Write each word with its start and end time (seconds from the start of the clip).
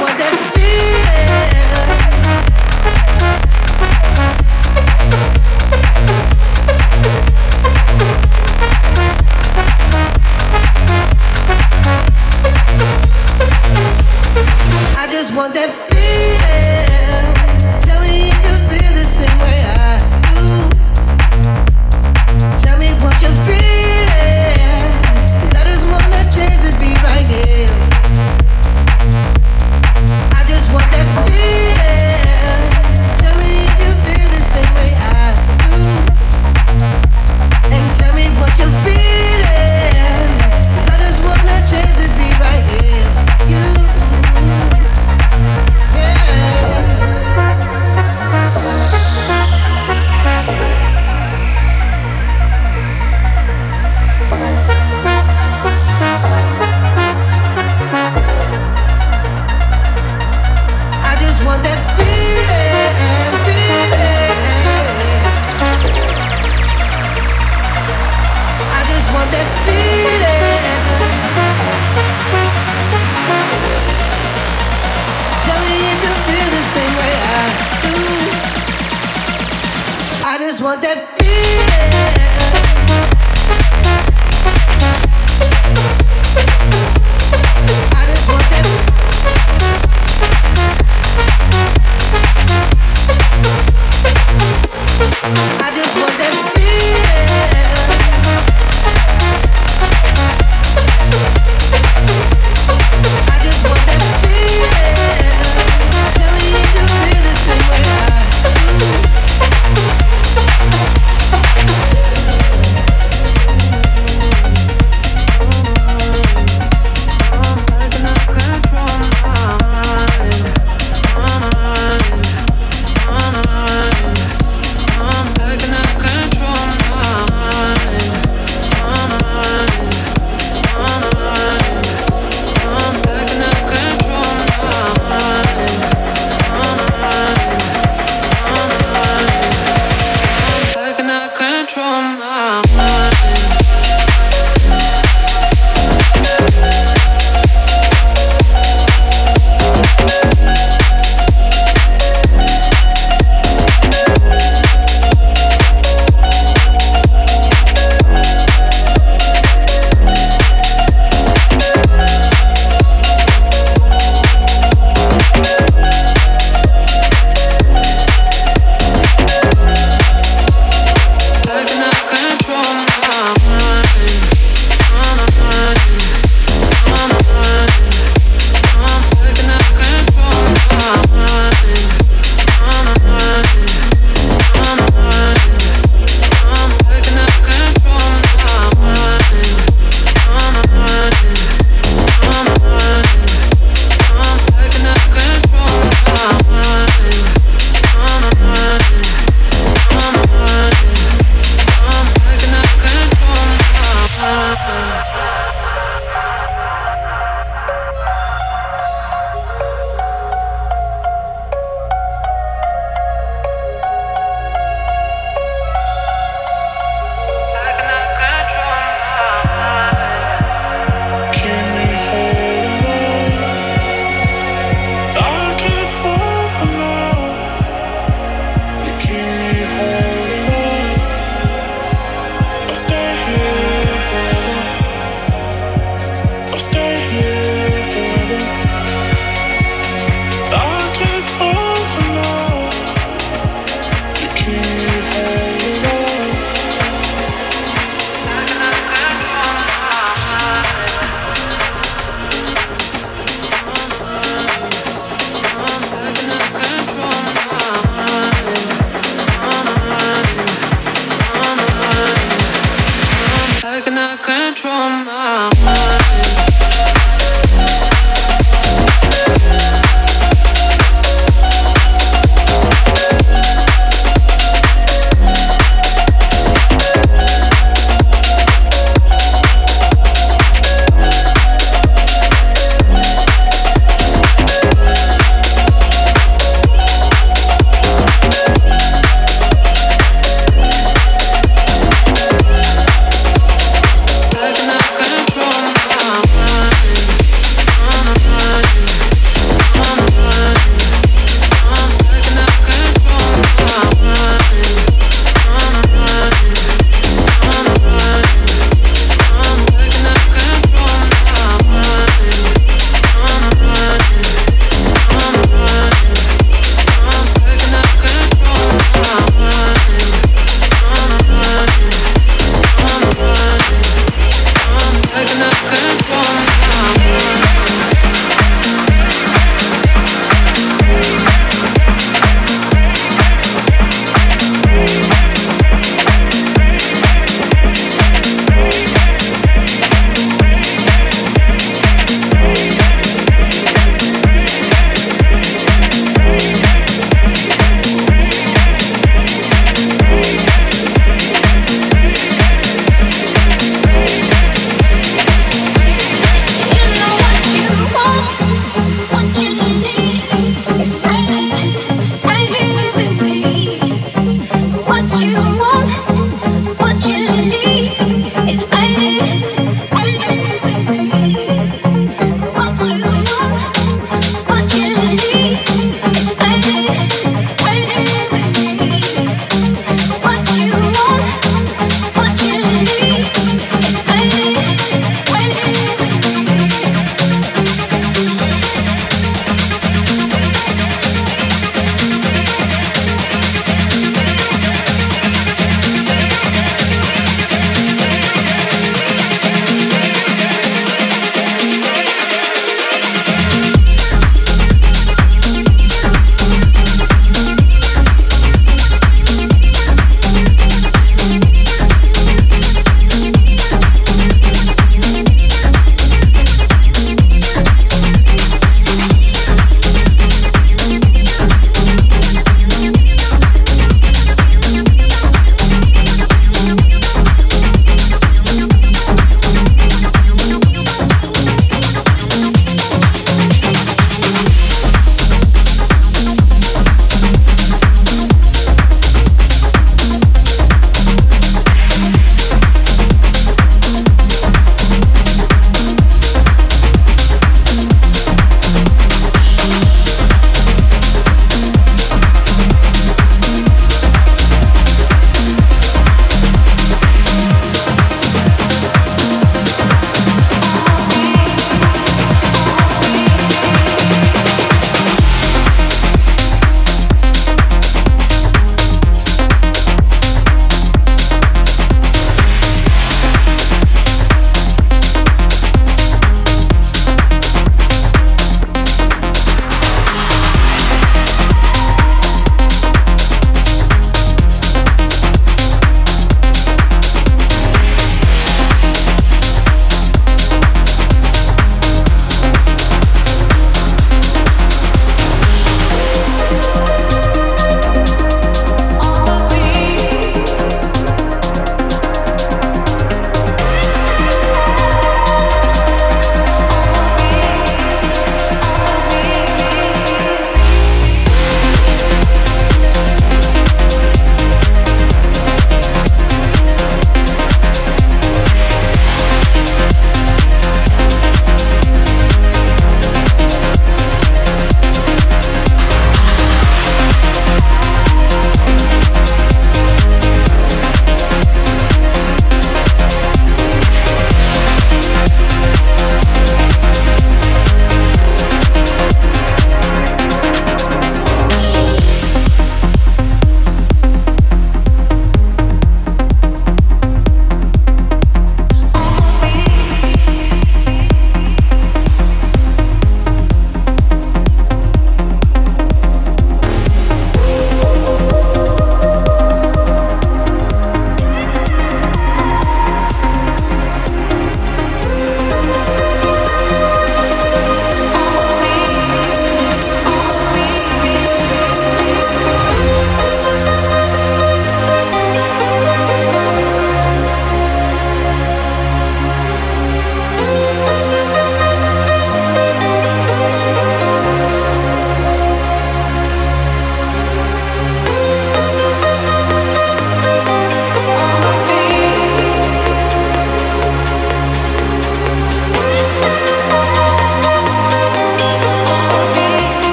what 0.00 0.18
that 0.18 0.34
feeling. 0.54 1.13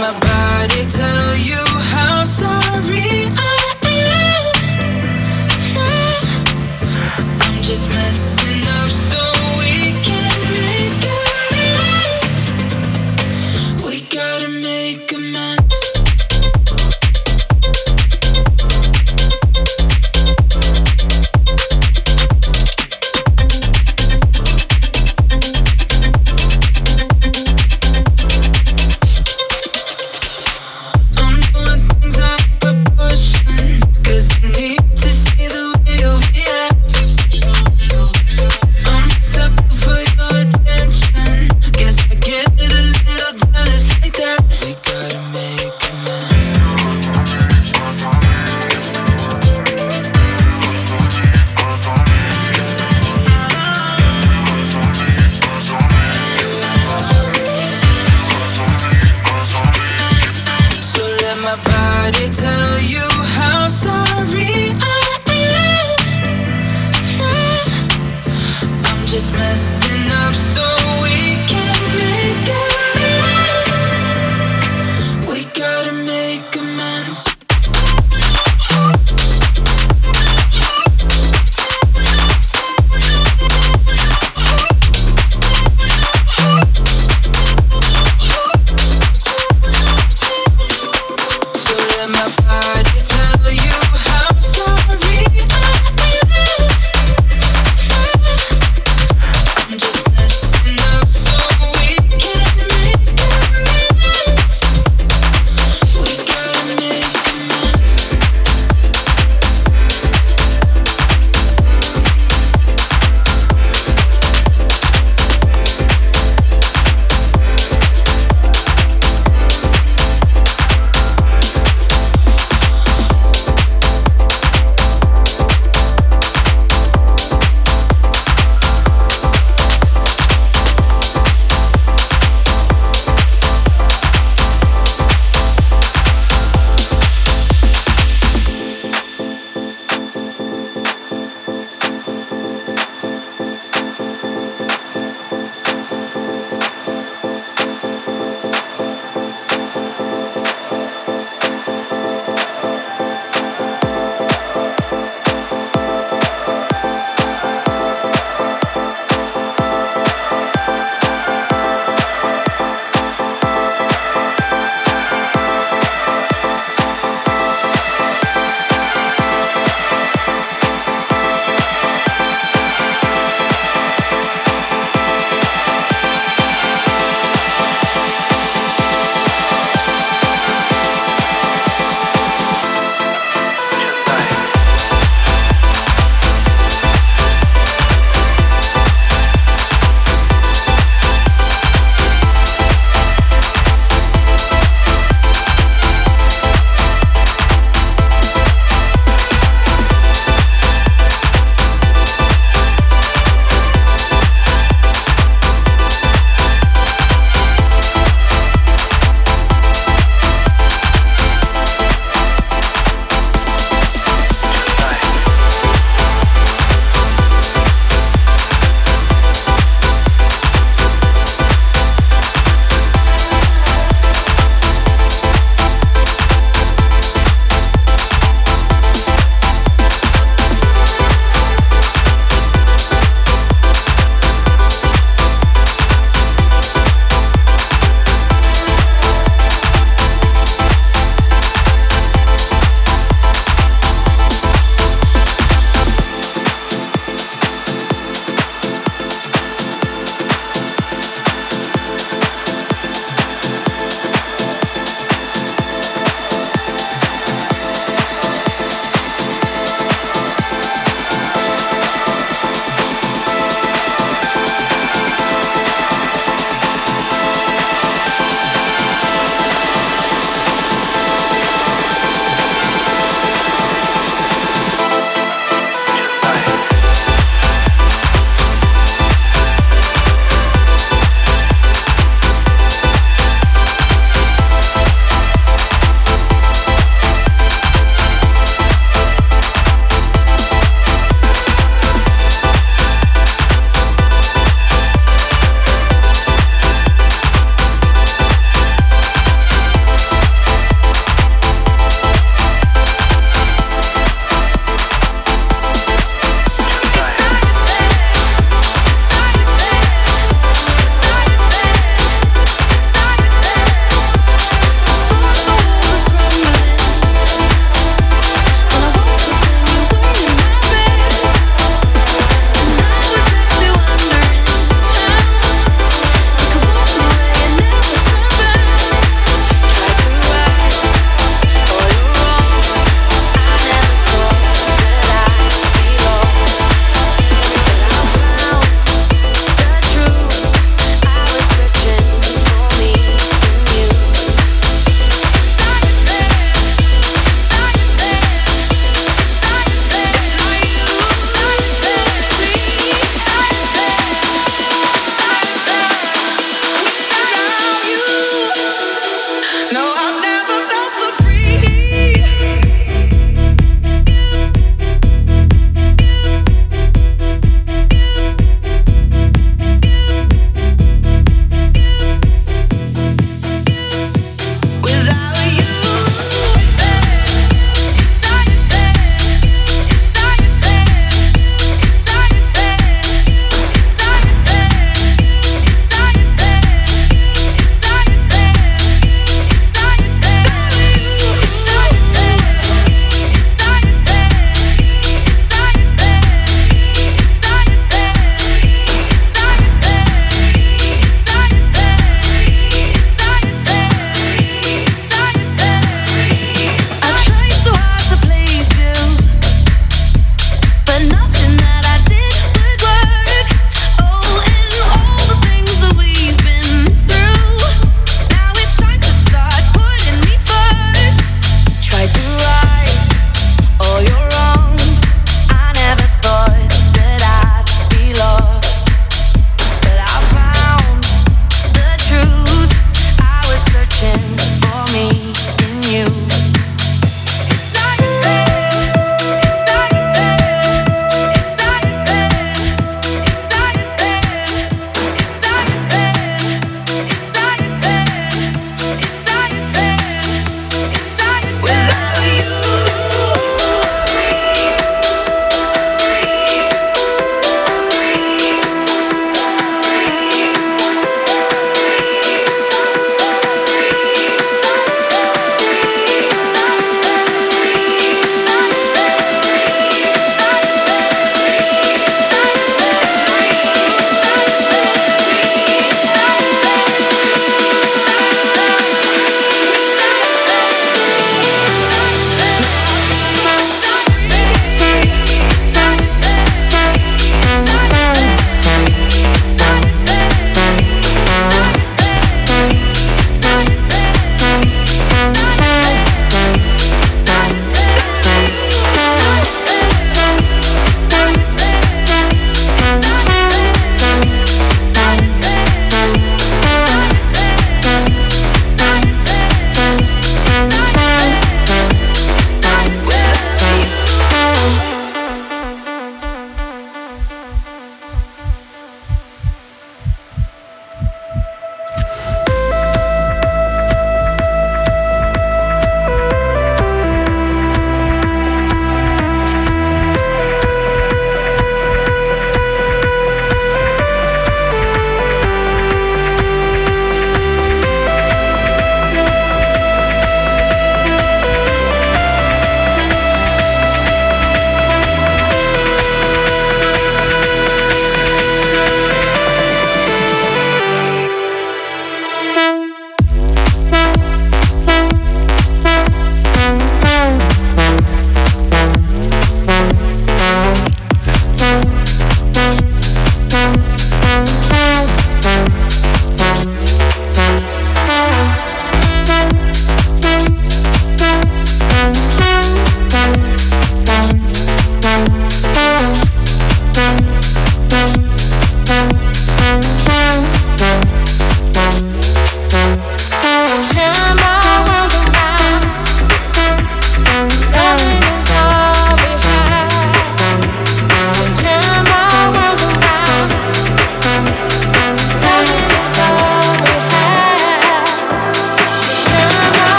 my 0.00 0.18
body 0.18 0.82
tell 0.86 1.36
you 1.36 1.62
how 1.92 2.24
sorry 2.24 3.28
I 3.36 3.74
am? 3.84 4.54
I'm 7.42 7.62
just 7.62 7.88
messing. 7.90 8.49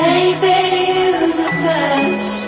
Baby, 0.00 1.00
you're 1.00 1.28
the 1.28 1.50
best. 1.62 2.45